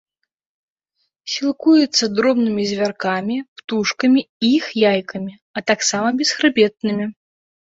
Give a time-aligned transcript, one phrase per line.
[1.33, 7.05] Сілкуецца дробнымі звяркамі, птушкамі і іх яйкамі, а таксама бесхрыбетнымі.